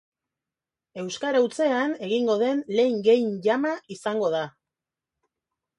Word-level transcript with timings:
Euskara 1.01 1.41
hutsean 1.43 1.93
egingo 2.09 2.39
den 2.45 2.65
lehen 2.79 2.99
Game 3.11 3.37
Jama 3.49 3.79
izango 3.99 4.35
da 4.39 4.45